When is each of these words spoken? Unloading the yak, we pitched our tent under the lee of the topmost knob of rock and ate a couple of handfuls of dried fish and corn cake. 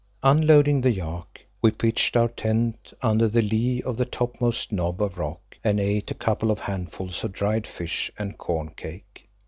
Unloading 0.23 0.81
the 0.81 0.89
yak, 0.91 1.45
we 1.61 1.69
pitched 1.69 2.17
our 2.17 2.27
tent 2.27 2.91
under 3.03 3.27
the 3.27 3.43
lee 3.43 3.83
of 3.83 3.97
the 3.97 4.05
topmost 4.05 4.71
knob 4.71 4.99
of 4.99 5.19
rock 5.19 5.55
and 5.63 5.79
ate 5.79 6.09
a 6.09 6.15
couple 6.15 6.49
of 6.49 6.57
handfuls 6.57 7.23
of 7.23 7.33
dried 7.33 7.67
fish 7.67 8.11
and 8.17 8.35
corn 8.35 8.71
cake. 8.71 9.29